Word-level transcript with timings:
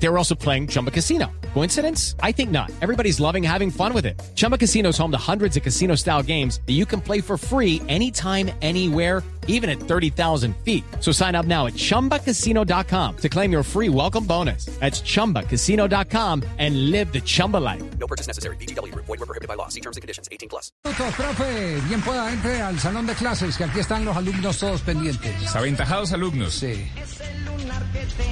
They 0.00 0.08
were 0.08 0.18
also 0.18 0.34
playing 0.34 0.68
Chumba 0.68 0.90
Casino. 0.90 1.30
Coincidence? 1.54 2.14
I 2.22 2.32
think 2.32 2.50
not. 2.50 2.70
Everybody's 2.80 3.18
loving 3.18 3.42
having 3.42 3.70
fun 3.70 3.92
with 3.92 4.06
it. 4.06 4.20
Chumba 4.36 4.56
Casino 4.56 4.90
is 4.90 4.98
home 4.98 5.10
to 5.10 5.18
hundreds 5.18 5.56
of 5.56 5.62
casino 5.62 5.96
style 5.96 6.22
games 6.22 6.60
that 6.66 6.74
you 6.74 6.86
can 6.86 7.00
play 7.00 7.20
for 7.20 7.36
free 7.36 7.82
anytime, 7.88 8.50
anywhere, 8.62 9.22
even 9.48 9.68
at 9.68 9.80
30,000 9.80 10.54
feet. 10.58 10.84
So 11.00 11.10
sign 11.10 11.34
up 11.34 11.46
now 11.46 11.66
at 11.66 11.72
chumbacasino.com 11.72 13.16
to 13.16 13.28
claim 13.28 13.50
your 13.50 13.62
free 13.64 13.88
welcome 13.88 14.24
bonus. 14.24 14.66
That's 14.78 15.00
chumbacasino.com 15.00 16.44
and 16.58 16.90
live 16.90 17.12
the 17.12 17.20
Chumba 17.20 17.56
life. 17.56 17.82
No 17.98 18.06
purchase 18.06 18.28
necessary. 18.28 18.56
BGW. 18.56 18.94
Void 18.94 19.08
were 19.08 19.26
prohibited 19.26 19.48
by 19.48 19.54
law. 19.54 19.68
See 19.68 19.80
terms 19.80 19.96
and 19.96 20.02
conditions. 20.02 20.28
18 20.30 20.48
plus. 20.48 20.70
Minutos, 20.84 21.14
profe, 21.14 21.80
bien 21.88 22.02
pueda 22.02 22.30
entre 22.30 22.60
al 22.60 22.78
salón 22.78 23.06
de 23.06 23.14
clases, 23.14 23.56
que 23.56 23.64
aquí 23.64 23.80
están 23.80 24.04
los 24.04 24.16
alumnos 24.16 24.58
todos 24.58 24.82
pendientes. 24.82 25.56
Aventajados 25.56 26.12
alumnos. 26.12 26.52
Sí. 26.54 26.86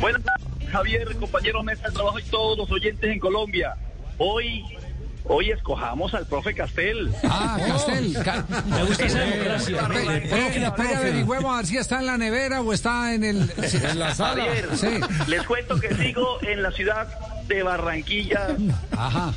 Buenas 0.00 0.22
tardes, 0.22 0.35
Javier, 0.76 1.16
compañero 1.16 1.62
mesa 1.62 1.88
de 1.88 1.94
trabajo 1.94 2.18
y 2.18 2.22
todos 2.24 2.58
los 2.58 2.70
oyentes 2.70 3.10
en 3.10 3.18
Colombia. 3.18 3.74
Hoy, 4.18 4.62
hoy 5.24 5.50
escojamos 5.50 6.12
al 6.12 6.26
profe 6.26 6.52
Castel. 6.54 7.10
Ah, 7.24 7.58
Castel. 7.66 8.14
Ca- 8.22 8.44
Me 8.66 8.84
gusta 8.84 9.06
esa 9.06 9.24
Eh, 9.26 9.30
democracia. 9.30 9.80
espere, 10.66 10.94
averigüemos 10.96 11.50
a 11.54 11.56
ver 11.56 11.66
si 11.66 11.78
está 11.78 12.00
en 12.00 12.06
la 12.06 12.18
nevera 12.18 12.60
o 12.60 12.74
está 12.74 13.14
en 13.14 13.24
el 13.24 13.50
en 13.56 13.98
la 13.98 14.14
sala. 14.14 14.44
Javier, 14.44 14.68
Sí. 14.76 14.86
les 15.28 15.42
cuento 15.44 15.80
que 15.80 15.94
sigo 15.94 16.38
en 16.42 16.62
la 16.62 16.70
ciudad 16.72 17.08
de 17.48 17.62
Barranquilla. 17.62 18.48
Ajá. 18.94 19.32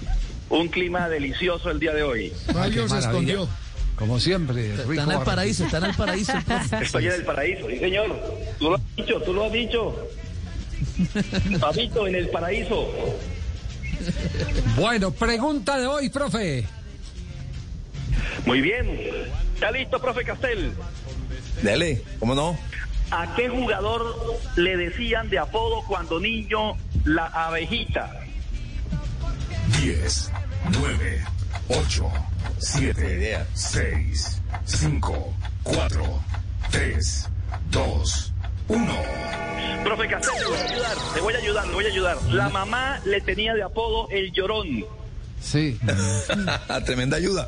Un 0.49 0.67
clima 0.67 1.07
delicioso 1.07 1.69
el 1.71 1.79
día 1.79 1.93
de 1.93 2.03
hoy. 2.03 2.33
Mario 2.53 2.89
se 2.89 2.99
escondió. 2.99 3.47
Como 3.95 4.19
siempre, 4.19 4.75
rico. 4.75 4.91
Está 4.91 5.03
en 5.03 5.11
el 5.11 5.19
paraíso, 5.25 5.63
está 5.65 5.77
en 5.77 5.83
el 5.85 5.95
paraíso. 5.95 6.33
profe. 6.47 6.81
Estoy 6.81 7.07
en 7.07 7.13
el 7.13 7.23
paraíso, 7.23 7.69
sí 7.69 7.77
señor. 7.79 8.07
Tú 8.59 8.71
lo 8.71 8.75
has 8.75 8.81
dicho, 8.97 9.21
tú 9.21 9.33
lo 9.33 9.45
has 9.45 9.51
dicho. 9.53 9.95
Papito, 11.59 12.07
en 12.07 12.15
el 12.15 12.29
paraíso. 12.29 12.87
Bueno, 14.75 15.11
pregunta 15.11 15.77
de 15.77 15.87
hoy, 15.87 16.09
profe. 16.09 16.65
Muy 18.45 18.61
bien. 18.61 18.87
¿Está 19.53 19.71
listo, 19.71 19.99
profe 19.99 20.23
Castel? 20.23 20.71
Dele, 21.61 22.01
¿cómo 22.19 22.33
no? 22.33 22.57
¿A 23.11 23.35
qué 23.35 23.49
jugador 23.49 24.39
le 24.55 24.77
decían 24.77 25.29
de 25.29 25.39
apodo 25.39 25.83
cuando 25.87 26.19
niño 26.19 26.75
la 27.05 27.25
abejita? 27.25 28.21
10, 29.81 30.31
9, 30.71 31.25
8, 31.69 32.11
7, 32.59 33.45
6, 33.53 34.41
5, 34.65 35.33
4, 35.63 36.23
3, 36.71 37.29
2, 37.71 38.33
1. 38.69 39.48
Profe 39.89 40.07
Castel, 40.07 40.31
te 40.35 40.45
voy 40.45 40.53
a 40.53 40.67
ayudar, 40.69 40.97
te 41.15 41.19
voy 41.19 41.33
a 41.33 41.37
ayudar, 41.39 41.65
te 41.65 41.71
voy 41.73 41.85
a 41.85 41.87
ayudar. 41.87 42.17
La 42.29 42.49
mamá 42.49 42.99
le 43.05 43.21
tenía 43.21 43.55
de 43.55 43.63
apodo 43.63 44.07
el 44.11 44.31
llorón. 44.31 44.85
Sí. 45.41 45.79
Tremenda 46.85 47.17
ayuda. 47.17 47.47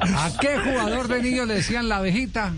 ¿A 0.00 0.30
qué 0.40 0.56
jugador 0.56 1.08
de 1.08 1.20
niño 1.22 1.46
le 1.46 1.54
decían 1.54 1.88
la 1.88 1.96
abejita? 1.96 2.52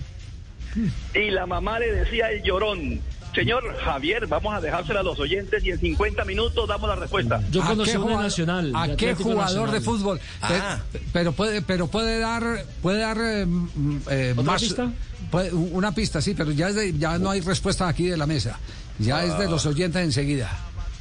Y 1.15 1.31
la 1.31 1.47
mamá 1.47 1.79
le 1.79 1.93
decía 1.95 2.31
el 2.31 2.43
llorón. 2.43 3.01
Señor 3.35 3.75
Javier, 3.79 4.27
vamos 4.27 4.55
a 4.55 4.61
dejársela 4.61 5.01
a 5.01 5.03
los 5.03 5.19
oyentes 5.19 5.65
y 5.65 5.71
en 5.71 5.81
50 5.81 6.27
minutos 6.27 6.69
damos 6.69 6.91
la 6.91 6.97
respuesta. 6.97 7.41
Yo 7.51 7.63
¿A 7.63 7.69
conocí 7.69 7.93
qué 7.93 7.97
una 7.97 8.05
jugador- 8.07 8.23
nacional. 8.25 8.73
¿A 8.77 8.97
qué 8.97 9.15
jugador 9.15 9.71
de 9.71 9.81
fútbol? 9.81 10.21
Ah. 10.43 10.81
Pero 11.15 11.33
puede, 11.33 11.63
pero 11.63 11.87
puede 11.87 12.19
dar, 12.19 12.67
puede 12.83 12.99
dar 12.99 13.17
eh, 13.19 13.47
mm, 13.47 13.97
eh, 14.11 14.33
¿Otra 14.37 14.43
más 14.53 14.61
pista? 14.61 14.93
Puede- 15.33 15.53
una 15.53 15.93
pista, 15.93 16.21
sí, 16.23 16.35
pero 16.35 16.53
ya 16.53 16.69
es 16.69 16.77
de- 16.77 16.97
ya 16.97 17.19
no 17.19 17.31
hay 17.31 17.41
respuesta 17.41 17.89
aquí 17.89 18.07
de 18.07 18.17
la 18.17 18.27
mesa. 18.27 18.61
Ya 19.01 19.25
es 19.25 19.37
de 19.39 19.49
los 19.49 19.67
oyentes 19.67 20.01
enseguida. 20.05 20.49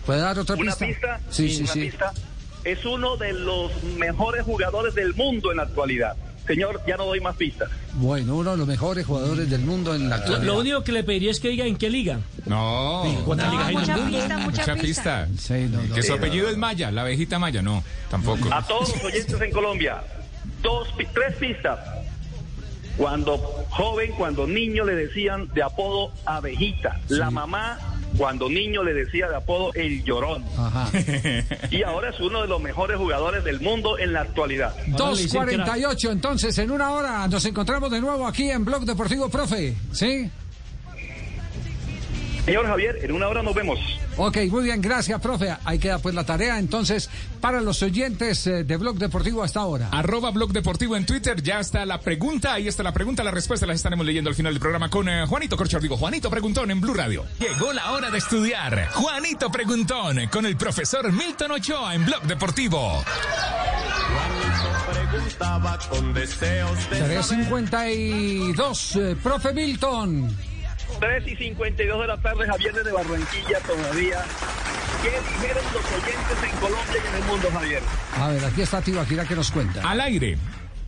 ¿Puede 0.08 0.22
dar 0.22 0.40
otra 0.40 0.56
Una 0.56 0.72
pista? 0.76 0.88
pista, 0.88 1.20
Sí, 1.30 1.50
sí, 1.50 1.62
una 1.64 1.74
sí. 1.74 1.80
pista. 1.82 2.12
Es 2.64 2.84
uno 2.86 3.18
de 3.18 3.34
los 3.34 3.72
mejores 3.98 4.44
jugadores 4.44 4.96
del 4.96 5.14
mundo 5.14 5.52
en 5.52 5.58
la 5.58 5.64
actualidad. 5.64 6.16
Señor, 6.48 6.82
ya 6.88 6.98
no 6.98 7.06
doy 7.06 7.20
más 7.22 7.36
pistas. 7.36 7.70
Bueno, 7.94 8.36
uno 8.36 8.52
de 8.52 8.58
los 8.58 8.68
mejores 8.68 9.06
jugadores 9.06 9.48
del 9.50 9.62
mundo 9.62 9.94
en 9.94 10.10
la 10.10 10.16
actualidad. 10.16 10.44
lo 10.44 10.60
único 10.60 10.84
que 10.84 10.92
le 10.92 11.04
pediría 11.04 11.30
es 11.32 11.40
que 11.40 11.50
diga 11.50 11.66
en 11.66 11.76
qué 11.78 11.90
liga. 11.90 12.20
No. 12.46 13.04
¿Cuántas 13.26 13.52
ligas 13.52 13.68
hay 13.68 13.74
en 13.76 13.80
el 13.82 13.86
mucha 13.88 13.98
mundo? 13.98 14.18
pista, 14.18 14.38
mucha 14.38 14.62
Mucha 14.62 14.76
pista. 14.76 15.28
pista. 15.28 15.56
Sí, 15.56 15.68
no, 15.72 15.82
no. 15.84 15.94
Que 15.96 16.02
su 16.04 16.14
apellido 16.14 16.50
es 16.50 16.58
Maya, 16.58 16.92
la 16.92 17.02
abejita 17.02 17.38
Maya, 17.38 17.62
no, 17.62 17.84
tampoco. 18.10 18.52
A 18.52 18.66
todos 18.66 18.90
los 18.96 19.04
oyentes 19.04 19.40
en 19.40 19.52
Colombia, 19.52 20.02
dos, 20.64 20.88
pi- 20.98 21.06
tres 21.14 21.36
pistas. 21.36 21.80
Cuando 22.98 23.38
joven, 23.70 24.12
cuando 24.18 24.46
niño 24.46 24.84
le 24.86 24.96
decían 24.96 25.48
de 25.54 25.64
apodo 25.64 26.12
abejita. 26.26 27.00
La 27.08 27.32
mamá, 27.32 27.78
cuando 28.18 28.50
niño 28.50 28.84
le 28.84 28.94
decía 28.94 29.30
de 29.30 29.36
apodo 29.38 29.74
el 29.74 30.04
llorón. 30.04 30.44
Ajá. 30.58 30.90
Y 31.72 31.84
ahora 31.84 32.10
es 32.10 32.20
uno 32.20 32.42
de 32.42 32.48
los 32.48 32.62
mejores 32.62 32.98
jugadores 32.98 33.44
del 33.44 33.62
mundo 33.62 33.98
en 33.98 34.14
la 34.14 34.22
actualidad. 34.22 34.76
Ahora 35.00 35.12
le 35.14 35.22
dicen 35.22 35.42
2.48, 35.42 36.12
entonces 36.12 36.58
en 36.58 36.72
una 36.72 36.92
hora 36.92 37.28
nos 37.28 37.46
encontramos 37.46 37.90
de 37.92 38.02
nuevo 38.02 38.28
aquí 38.28 38.50
en 38.50 38.66
Blog 38.66 38.84
Deportivo 38.86 39.30
Profe. 39.30 39.74
¿Sí? 39.94 40.30
Señor 42.46 42.66
Javier, 42.66 43.00
en 43.04 43.12
una 43.12 43.28
hora 43.28 43.42
nos 43.42 43.54
vemos. 43.54 43.80
Ok, 44.18 44.38
muy 44.50 44.64
bien, 44.64 44.82
gracias, 44.82 45.20
profe. 45.22 45.56
Ahí 45.64 45.80
queda 45.80 46.00
pues 46.00 46.14
la 46.14 46.26
tarea 46.26 46.60
entonces 46.60 47.10
para 47.40 47.62
los 47.62 47.82
oyentes 47.82 48.46
eh, 48.48 48.64
de 48.64 48.78
Blog 48.78 48.98
Deportivo 48.98 49.44
hasta 49.44 49.62
ahora. 49.62 49.90
Arroba 49.92 50.32
Blog 50.32 50.52
Deportivo 50.52 50.96
en 50.96 51.06
Twitter, 51.06 51.42
ya 51.42 51.60
está 51.60 51.86
la 51.86 52.00
pregunta, 52.00 52.54
ahí 52.54 52.68
está 52.68 52.84
la 52.84 52.94
pregunta, 52.94 53.24
la 53.24 53.32
respuesta 53.32 53.66
las 53.66 53.78
estaremos 53.78 54.06
leyendo 54.06 54.30
al 54.30 54.36
final 54.36 54.54
del 54.54 54.60
programa 54.60 54.90
con 54.90 55.08
eh, 55.10 55.26
Juanito 55.26 55.58
Corchor, 55.58 55.82
digo, 55.82 55.98
Juanito 55.98 56.30
Preguntón 56.30 56.72
en 56.72 56.82
Blue 56.82 56.94
Radio. 56.94 57.26
Llegó 57.40 57.74
la 57.74 57.92
hora 57.92 58.10
de 58.10 58.18
estudiar, 58.18 58.90
Juanito 58.92 59.52
Preguntón 59.52 60.28
con 60.28 60.46
el 60.46 60.58
profesor 60.58 61.12
Milton 61.12 61.52
Ochoa 61.52 61.96
en 61.96 62.06
Blog 62.06 62.24
Deportivo. 62.24 63.04
352, 66.90 68.96
eh, 68.96 69.16
profe 69.22 69.54
Milton. 69.54 70.51
3 71.00 71.28
y 71.28 71.36
52 71.36 72.02
de 72.02 72.08
la 72.08 72.22
tarde, 72.22 72.48
Javier 72.48 72.74
desde 72.74 72.92
Barranquilla 72.92 73.60
todavía. 73.66 74.24
¿Qué 75.02 75.10
dijeron 75.10 75.64
los 75.74 75.86
oyentes 75.86 76.44
en 76.44 76.60
Colombia 76.60 77.02
y 77.04 77.08
en 77.08 77.16
el 77.16 77.24
mundo, 77.24 77.50
Javier? 77.52 77.82
A 78.18 78.28
ver, 78.30 78.46
aquí 78.46 78.62
está 78.62 78.82
Tibaquira 78.82 79.26
que 79.26 79.36
nos 79.36 79.52
cuenta. 79.52 79.82
Al 79.90 80.02
aire. 80.02 80.38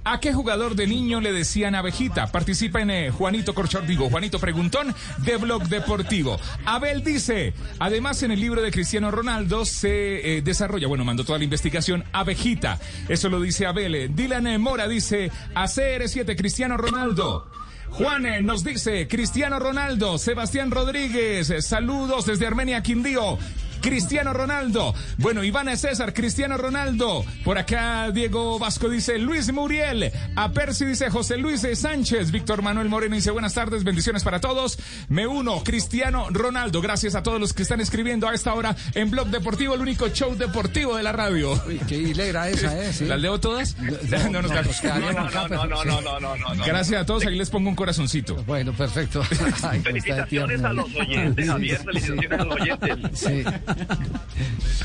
¿A 0.05 0.19
qué 0.19 0.33
jugador 0.33 0.75
de 0.75 0.85
niño 0.85 1.21
le 1.21 1.31
decían 1.31 1.75
abejita? 1.75 2.27
Participa 2.27 2.81
en 2.81 2.91
eh, 2.91 3.09
Juanito 3.09 3.55
Corchor, 3.55 3.87
digo, 3.87 4.09
Juanito 4.09 4.37
Preguntón 4.37 4.93
de 5.19 5.37
Blog 5.37 5.63
Deportivo. 5.69 6.37
Abel 6.65 7.05
dice, 7.05 7.53
además 7.79 8.21
en 8.21 8.31
el 8.31 8.41
libro 8.41 8.61
de 8.61 8.71
Cristiano 8.71 9.11
Ronaldo 9.11 9.63
se 9.63 10.37
eh, 10.37 10.41
desarrolla, 10.41 10.87
bueno, 10.87 11.05
mandó 11.05 11.23
toda 11.23 11.37
la 11.37 11.45
investigación, 11.45 12.03
abejita. 12.11 12.79
Eso 13.07 13.29
lo 13.29 13.39
dice 13.39 13.65
Abel. 13.65 13.95
Eh, 13.95 14.09
Dylan 14.09 14.61
Mora 14.61 14.89
dice, 14.89 15.31
ACR7, 15.55 16.35
Cristiano 16.35 16.75
Ronaldo. 16.75 17.47
Juan 17.93 18.25
eh, 18.25 18.41
nos 18.41 18.63
dice, 18.63 19.07
Cristiano 19.07 19.59
Ronaldo, 19.59 20.17
Sebastián 20.17 20.71
Rodríguez, 20.71 21.51
eh, 21.51 21.61
saludos 21.61 22.25
desde 22.25 22.47
Armenia, 22.47 22.81
Quindío. 22.81 23.37
Cristiano 23.83 24.31
Ronaldo. 24.33 24.95
Bueno, 25.17 25.43
Iván 25.43 25.75
César, 25.77 26.13
Cristiano 26.13 26.57
Ronaldo. 26.57 27.25
Por 27.43 27.57
acá 27.57 28.11
Diego 28.11 28.57
Vasco 28.57 28.89
dice 28.89 29.19
Luis 29.19 29.51
Muriel. 29.51 30.11
A 30.35 30.51
Percy 30.51 30.85
dice 30.85 31.09
José 31.09 31.37
Luis 31.37 31.67
Sánchez. 31.75 32.31
Víctor 32.31 32.61
Manuel 32.61 32.87
Moreno 32.87 33.15
dice 33.15 33.31
buenas 33.31 33.53
tardes, 33.53 33.83
bendiciones 33.83 34.23
para 34.23 34.39
todos. 34.39 34.79
Me 35.09 35.27
uno, 35.27 35.63
Cristiano 35.63 36.27
Ronaldo. 36.29 36.81
Gracias 36.81 37.13
a 37.15 37.23
todos 37.23 37.41
los 37.41 37.51
que 37.53 37.63
están 37.63 37.81
escribiendo 37.81 38.27
a 38.27 38.33
esta 38.33 38.53
hora 38.53 38.75
en 38.95 39.11
Blog 39.11 39.27
Deportivo, 39.27 39.75
el 39.75 39.81
único 39.81 40.07
show 40.09 40.35
deportivo 40.35 40.95
de 40.95 41.03
la 41.03 41.11
radio. 41.11 41.61
Uy, 41.67 41.79
qué 41.87 41.97
hilera 41.97 42.47
esa, 42.49 42.81
¿eh? 42.81 42.93
Sí. 42.93 43.05
¿Las 43.05 43.19
leo 43.19 43.39
todas? 43.39 43.75
No, 43.79 44.29
No, 44.29 44.41
nos 44.41 44.51
no, 44.83 44.99
No, 44.99 45.11
no, 45.11 45.29
no, 45.29 45.47
no, 45.49 45.85
no, 45.85 46.19
no, 46.19 46.37
no, 46.37 46.55
no. 46.55 46.65
Gracias 46.65 47.01
a 47.01 47.05
todos, 47.05 47.25
ahí 47.25 47.35
les 47.35 47.49
pongo 47.49 47.69
un 47.69 47.75
corazoncito. 47.75 48.35
Bueno, 48.45 48.71
perfecto. 48.71 49.21
Ay, 49.63 49.79
de 49.79 49.83
Felicitaciones 49.83 50.63
a 50.63 50.71
los 50.73 50.93
oyentes, 50.95 51.47
Javier. 51.47 51.79
Felicitaciones 51.83 52.39
a 52.39 52.43
los 52.45 52.55
oyentes. 52.61 53.19
Sí. 53.19 53.43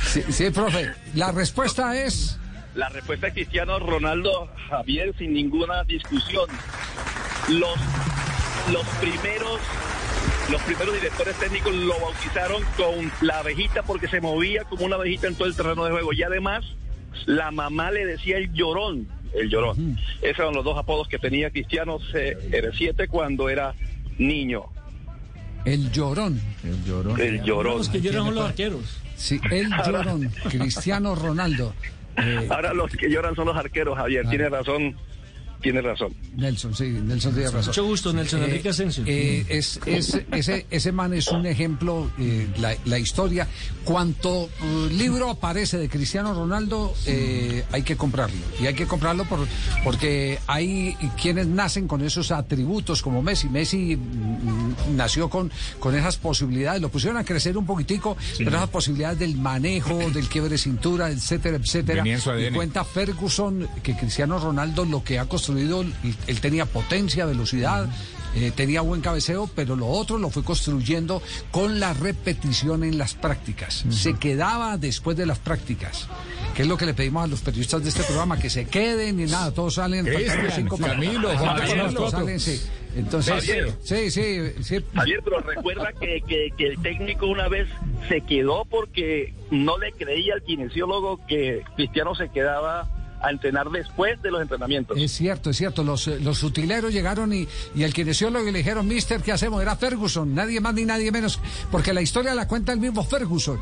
Sí, 0.09 0.23
sí, 0.31 0.51
profe. 0.51 0.93
La 1.15 1.33
respuesta 1.33 2.01
es. 2.01 2.39
La 2.75 2.89
respuesta 2.89 3.29
es 3.29 3.35
Cristiano 3.35 3.79
Ronaldo, 3.79 4.49
Javier, 4.71 5.15
sin 5.19 5.35
ninguna 5.35 5.85
discusión. 5.85 6.49
Los, 7.49 7.77
los 8.73 8.87
primeros 9.01 9.61
los 10.51 10.63
primeros 10.63 10.95
directores 10.95 11.37
técnicos 11.37 11.75
lo 11.75 11.99
bautizaron 12.01 12.63
con 12.77 13.13
la 13.21 13.41
abejita 13.41 13.83
porque 13.83 14.09
se 14.09 14.21
movía 14.21 14.65
como 14.65 14.87
una 14.87 14.97
abejita 14.97 15.27
en 15.27 15.35
todo 15.35 15.47
el 15.47 15.55
terreno 15.55 15.85
de 15.85 15.91
juego. 15.91 16.13
Y 16.15 16.23
además, 16.23 16.65
la 17.27 17.51
mamá 17.51 17.91
le 17.91 18.07
decía 18.07 18.39
el 18.39 18.53
llorón. 18.53 19.09
El 19.35 19.51
llorón. 19.51 19.99
Esos 20.23 20.39
eran 20.39 20.55
los 20.55 20.65
dos 20.65 20.79
apodos 20.79 21.07
que 21.07 21.19
tenía 21.19 21.51
Cristiano 21.51 21.99
R7 21.99 23.09
cuando 23.09 23.51
era 23.51 23.75
niño. 24.17 24.65
El 25.65 25.91
llorón. 25.93 26.41
El 26.65 27.43
llorón. 27.45 27.79
Los 27.79 27.89
que 27.89 28.01
lloran 28.01 28.25
son 28.27 28.35
los 28.35 28.45
arqueros. 28.45 29.01
Sí, 29.19 29.41
el 29.51 29.69
llorón. 29.85 30.31
Cristiano 30.49 31.17
Ronaldo. 31.17 31.75
Ahora 32.51 32.73
los 32.73 32.93
que 32.93 33.11
lloran 33.11 33.35
son 33.35 33.47
los 33.47 33.57
arqueros, 33.57 33.97
Javier. 33.99 34.29
Tiene 34.29 34.49
razón, 34.49 34.97
tiene 35.61 35.81
razón. 35.81 36.13
Nelson, 36.37 36.75
sí, 36.75 36.85
Nelson 36.85 37.33
tiene 37.35 37.51
razón. 37.51 37.67
Mucho 37.71 37.85
gusto, 37.85 38.13
Nelson 38.13 38.43
Eh, 38.43 38.45
Enrique 38.47 38.69
Asensio. 38.69 39.05
eh, 39.07 39.45
es, 39.49 39.81
es- 39.87 40.21
ese, 40.33 40.67
ese 40.71 40.93
man 40.93 41.13
es 41.15 41.29
un 41.29 41.47
ejemplo, 41.47 42.11
eh, 42.19 42.49
la, 42.59 42.77
la 42.85 42.99
historia. 42.99 43.47
Cuanto 43.85 44.49
eh, 44.63 44.89
libro 44.93 45.31
aparece 45.31 45.79
de 45.79 45.89
Cristiano 45.89 46.35
Ronaldo, 46.35 46.95
eh, 47.07 47.65
hay 47.73 47.83
que 47.83 47.97
comprarlo. 47.97 48.37
Y 48.61 48.67
hay 48.67 48.75
que 48.75 48.87
comprarlo 48.87 49.25
por, 49.25 49.41
porque 49.85 50.39
hay 50.47 50.95
quienes 51.21 51.47
nacen 51.47 51.89
con 51.89 52.03
esos 52.05 52.31
atributos, 52.31 53.03
como 53.03 53.23
Messi. 53.23 53.49
Messi 53.49 53.97
mm, 53.97 54.97
nació 54.97 55.29
con, 55.31 55.51
con 55.81 55.95
esas 55.97 56.17
posibilidades, 56.17 56.81
lo 56.83 56.89
pusieron 56.89 57.17
a 57.19 57.25
crecer 57.25 57.57
un 57.57 57.67
poquitico, 57.67 58.17
pero 58.39 58.51
esas 58.57 58.69
posibilidades 58.69 59.19
del 59.19 59.37
manejo, 59.37 59.99
del 60.11 60.29
quiebre 60.29 60.51
de 60.51 60.59
cintura, 60.59 61.11
etcétera, 61.11 61.57
etcétera. 61.57 62.05
Y 62.07 62.53
cuenta 62.53 62.85
Ferguson 62.85 63.67
que 63.83 63.97
Cristiano 63.97 64.39
Ronaldo 64.39 64.85
lo 64.85 65.03
que 65.03 65.19
ha 65.19 65.25
construido, 65.49 65.85
él, 66.27 66.41
tenía 66.41 66.67
potencia, 66.67 67.25
velocidad, 67.25 67.89
eh, 68.35 68.53
tenía 68.55 68.83
buen 68.83 69.01
cabeceo, 69.01 69.49
pero 69.55 69.77
lo 69.77 69.87
otro 69.87 70.19
lo 70.19 70.29
fue 70.31 70.45
construyendo 70.45 71.23
con 71.51 71.81
la 71.81 71.95
repetición 71.95 72.85
en 72.85 72.99
las 72.99 73.15
prácticas. 73.15 73.85
Se 73.89 74.15
quedaba 74.15 74.77
después 74.77 75.17
de 75.17 75.25
las 75.25 75.39
prácticas, 75.39 76.07
que 76.55 76.63
es 76.63 76.69
lo 76.69 76.77
que 76.77 76.85
le 76.85 76.93
pedimos 76.95 77.25
a 77.25 77.27
los 77.27 77.41
periodistas 77.41 77.83
de 77.83 77.89
este 77.89 78.03
programa, 78.03 78.39
que 78.39 78.51
se 78.51 78.67
queden 78.67 79.19
y 79.21 79.25
nada, 79.25 79.53
todos 79.53 79.75
salen. 79.75 80.07
cinco 80.55 80.77
para- 80.77 80.93
Camilo, 80.95 81.31
Carlos, 81.31 82.11
salen, 82.11 82.39
sí. 82.41 82.61
Entonces, 82.97 83.35
Javier. 83.35 83.73
sí, 83.85 84.11
sí, 84.11 84.39
sí. 84.63 84.79
Javier, 84.95 85.21
pero 85.25 85.41
recuerda 85.41 85.93
que, 85.99 86.21
que, 86.27 86.51
que 86.57 86.67
el 86.67 86.83
técnico 86.83 87.27
una 87.27 87.49
vez 87.49 87.69
se 88.09 88.23
quedó 88.23 88.65
porque 88.65 89.35
no 89.51 89.79
le 89.79 89.93
creía 89.93 90.35
al 90.35 90.43
kinesiólogo 90.43 91.21
que 91.27 91.63
Cristiano 91.77 92.15
se 92.15 92.29
quedaba 92.31 92.89
a 93.21 93.31
entrenar 93.31 93.71
después 93.71 94.21
de 94.23 94.31
los 94.31 94.41
entrenamientos. 94.43 94.97
Es 94.99 95.13
cierto, 95.13 95.51
es 95.51 95.57
cierto. 95.57 95.83
Los, 95.83 96.09
eh, 96.09 96.19
los 96.21 96.43
utileros 96.43 96.93
llegaron 96.93 97.33
y, 97.33 97.47
y 97.75 97.83
el 97.83 97.93
kinesiólogo 97.93 98.51
le 98.51 98.59
dijeron, 98.59 98.87
mister, 98.87 99.23
¿qué 99.23 99.33
hacemos? 99.33 99.61
Era 99.63 99.77
Ferguson, 99.77 100.35
nadie 100.35 100.61
más 100.61 100.75
ni 100.75 100.85
nadie 100.85 101.11
menos, 101.11 101.41
porque 101.71 101.93
la 101.93 102.03
historia 102.03 102.35
la 102.35 102.47
cuenta 102.49 102.73
el 102.73 102.81
mismo 102.81 103.05
Ferguson. 103.05 103.61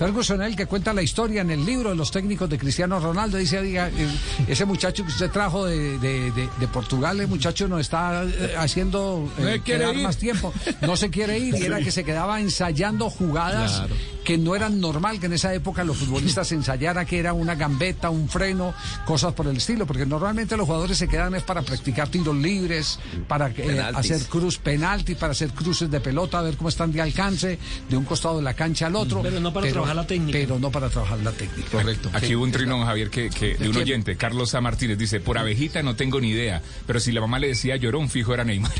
Ferguson 0.00 0.40
es 0.40 0.48
el 0.48 0.56
que 0.56 0.64
cuenta 0.64 0.94
la 0.94 1.02
historia 1.02 1.42
en 1.42 1.50
el 1.50 1.62
libro 1.66 1.90
de 1.90 1.94
los 1.94 2.10
técnicos 2.10 2.48
de 2.48 2.56
Cristiano 2.56 2.98
Ronaldo. 3.00 3.36
Dice, 3.36 3.58
oiga, 3.58 3.88
eh, 3.90 4.08
ese 4.48 4.64
muchacho 4.64 5.04
que 5.04 5.10
usted 5.10 5.30
trajo 5.30 5.66
de, 5.66 5.98
de- 5.98 6.30
de- 6.32 6.48
de 6.58 6.68
Portugal, 6.68 7.20
el 7.20 7.28
muchacho 7.28 7.68
no 7.68 7.78
está 7.78 8.24
eh, 8.24 8.54
haciendo 8.56 9.30
eh, 9.36 9.60
quedar 9.62 9.94
ir. 9.94 10.02
más 10.02 10.16
tiempo. 10.16 10.54
No 10.80 10.96
se 10.96 11.10
quiere 11.10 11.38
ir 11.38 11.54
y 11.54 11.64
era 11.64 11.80
que 11.80 11.92
se 11.92 12.02
quedaba 12.02 12.40
ensayando 12.40 13.10
jugadas 13.10 13.82
que 14.24 14.38
no 14.38 14.54
eran 14.56 14.80
normal 14.80 15.20
que 15.20 15.26
en 15.26 15.34
esa 15.34 15.52
época 15.52 15.84
los 15.84 15.98
futbolistas 15.98 16.50
ensayaran 16.52 17.04
que 17.04 17.18
era 17.18 17.34
una 17.34 17.54
gambeta, 17.54 18.08
un 18.08 18.26
freno, 18.26 18.72
cosas 19.04 19.34
por 19.34 19.48
el 19.48 19.58
estilo, 19.58 19.86
porque 19.86 20.06
normalmente 20.06 20.56
los 20.56 20.64
jugadores 20.66 20.96
se 20.96 21.08
quedan 21.08 21.34
es 21.34 21.42
para 21.42 21.60
practicar 21.60 22.08
tiros 22.08 22.34
libres, 22.36 22.98
para 23.28 23.48
eh, 23.50 23.80
hacer 23.94 24.22
cruz 24.30 24.56
penalti, 24.56 25.14
para 25.14 25.32
hacer 25.32 25.50
cruces 25.50 25.90
de 25.90 26.00
pelota, 26.00 26.38
a 26.38 26.42
ver 26.42 26.56
cómo 26.56 26.70
están 26.70 26.90
de 26.90 27.02
alcance 27.02 27.58
de 27.88 27.96
un 27.98 28.04
costado 28.06 28.38
de 28.38 28.42
la 28.44 28.54
cancha 28.54 28.86
al 28.86 28.96
otro. 28.96 29.20
Pero 29.20 29.40
no 29.40 29.52
para 29.52 29.66
trabajar 29.90 29.96
la 29.96 30.06
técnica. 30.06 30.38
Pero 30.38 30.58
no 30.58 30.70
para 30.70 30.88
trabajar 30.88 31.18
la 31.20 31.32
técnica. 31.32 31.70
Correcto. 31.70 32.10
Aquí 32.12 32.34
hubo 32.34 32.44
un 32.44 32.52
trinón, 32.52 32.84
Javier, 32.84 33.10
que, 33.10 33.30
que 33.30 33.54
de 33.54 33.68
un 33.68 33.76
oyente, 33.76 34.16
Carlos 34.16 34.54
A. 34.54 34.60
Martínez, 34.60 34.98
dice, 34.98 35.20
por 35.20 35.38
abejita 35.38 35.82
no 35.82 35.96
tengo 35.96 36.20
ni 36.20 36.30
idea, 36.30 36.62
pero 36.86 37.00
si 37.00 37.12
la 37.12 37.20
mamá 37.20 37.38
le 37.38 37.48
decía 37.48 37.76
llorón, 37.76 38.08
fijo 38.08 38.34
era 38.34 38.44
Neymar. 38.44 38.72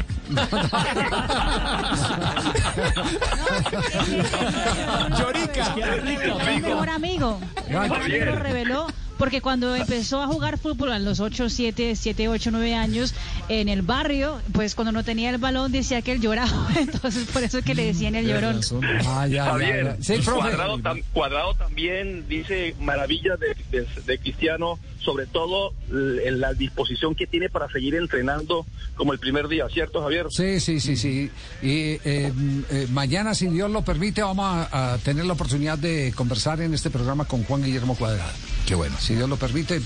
Llorica. 5.19 5.75
mi 6.55 6.61
mejor 6.61 6.89
amigo. 6.89 7.41
Mejor 7.69 8.03
amigo 8.03 8.25
lo 8.27 8.37
reveló 8.37 8.87
porque 9.21 9.41
cuando 9.41 9.77
empezó 9.77 10.21
a 10.21 10.27
jugar 10.27 10.59
fútbol 10.59 10.91
a 10.93 10.99
los 10.99 11.21
8, 11.21 11.49
7, 11.49 11.95
7, 11.95 12.29
8, 12.29 12.51
9 12.51 12.75
años 12.75 13.15
en 13.49 13.69
el 13.69 13.83
barrio, 13.83 14.41
pues 14.53 14.75
cuando 14.75 14.91
no 14.91 15.05
tenía 15.05 15.31
el 15.31 15.39
balón 15.39 15.71
decía 15.71 16.03
que 16.03 16.13
él 16.13 16.21
lloraba. 16.21 16.69
Entonces 16.77 17.29
por 17.33 17.45
eso 17.45 17.59
es 17.59 17.65
que 17.65 17.75
le 17.77 17.85
decían 17.85 18.15
el 18.17 18.27
llorón. 18.27 18.61
Ah, 19.07 19.27
ya, 19.29 19.57
ya, 19.61 19.83
ya. 19.85 19.97
Sí, 20.01 20.15
profe. 20.25 20.41
Cuadrado, 20.49 20.79
tam- 20.79 21.05
Cuadrado 21.13 21.55
también 21.55 22.27
dice 22.29 22.75
maravillas 22.81 23.39
de, 23.39 23.55
de- 23.71 23.87
de 24.07 24.19
Cristiano, 24.19 24.79
sobre 25.01 25.27
todo 25.27 25.73
en 25.91 26.41
la 26.41 26.53
disposición 26.55 27.15
que 27.15 27.27
tiene 27.27 27.49
para 27.49 27.69
seguir 27.69 27.95
entrenando 27.95 28.67
como 28.95 29.13
el 29.13 29.19
primer 29.19 29.49
día, 29.49 29.67
¿cierto, 29.69 30.03
Javier? 30.03 30.27
Sí, 30.31 30.61
sí, 30.61 30.81
sí, 30.81 30.97
sí. 30.97 31.31
Y 31.63 31.99
eh, 32.05 32.33
mm, 32.35 32.61
eh, 32.71 32.87
mañana, 32.91 33.35
si 33.35 33.49
Dios 33.49 33.71
lo 33.71 33.83
permite, 33.83 34.23
vamos 34.23 34.47
a, 34.47 34.95
a 34.95 34.99
tener 34.99 35.25
la 35.25 35.33
oportunidad 35.33 35.79
de 35.79 36.13
conversar 36.15 36.61
en 36.61 36.75
este 36.75 36.91
programa 36.91 37.25
con 37.25 37.45
Juan 37.45 37.63
Guillermo 37.63 37.97
Cuadrado. 37.97 38.31
Qué 38.67 38.75
bueno. 38.75 38.97
Si 39.01 39.15
Dios 39.15 39.29
lo 39.29 39.37
permite, 39.37 39.77
eh, 39.79 39.81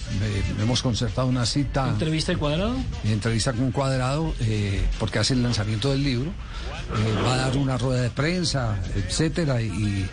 hemos 0.61 0.83
concertado 0.83 1.27
una 1.27 1.47
cita, 1.47 1.89
Entrevista 1.89 2.33
de 2.33 2.39
cuadrado. 2.39 2.77
entrevista 3.05 3.53
con 3.53 3.73
Cuadrado, 3.73 4.35
eh, 4.41 4.85
porque 4.99 5.19
hace 5.19 5.35
el 5.35 5.43
lanzamiento 5.43 5.91
del 5.91 6.05
libro. 6.05 6.31
Eh, 6.31 7.23
va 7.25 7.35
a 7.35 7.37
dar 7.39 7.57
una 7.57 7.79
rueda 7.79 8.03
de 8.03 8.11
prensa, 8.11 8.79
etcétera, 8.95 9.63
y, 9.63 10.07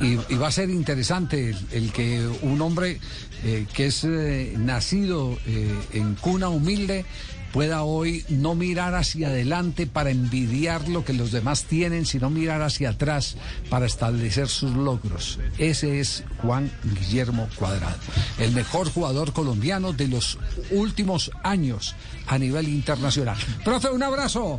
y- 0.00 0.34
va 0.36 0.48
a 0.48 0.52
ser 0.52 0.70
interesante 0.70 1.50
el, 1.50 1.56
el 1.72 1.92
que 1.92 2.26
un 2.42 2.60
hombre 2.62 2.98
eh, 3.44 3.66
que 3.74 3.86
es 3.86 4.04
eh, 4.04 4.54
nacido 4.58 5.38
eh, 5.46 5.74
en 5.92 6.14
cuna 6.14 6.48
humilde 6.48 7.04
pueda 7.52 7.82
hoy 7.82 8.24
no 8.30 8.54
mirar 8.54 8.94
hacia 8.94 9.28
adelante 9.28 9.86
para 9.86 10.08
envidiar 10.10 10.88
lo 10.88 11.04
que 11.04 11.12
los 11.12 11.32
demás 11.32 11.64
tienen, 11.64 12.06
sino 12.06 12.30
mirar 12.30 12.62
hacia 12.62 12.88
atrás 12.90 13.36
para 13.68 13.84
establecer 13.84 14.48
sus 14.48 14.70
logros. 14.74 15.38
Ese 15.58 16.00
es 16.00 16.24
Juan 16.38 16.72
Guillermo 16.82 17.48
Cuadrado, 17.56 17.98
el 18.38 18.52
mejor 18.52 18.90
jugador 18.90 19.34
colombiano 19.34 19.92
de 19.92 20.08
los 20.08 20.38
últimos 20.70 21.30
años 21.42 21.94
a 22.26 22.38
nivel 22.38 22.68
internacional. 22.68 23.36
Profe, 23.66 23.88
un 23.90 24.02
abrazo. 24.02 24.58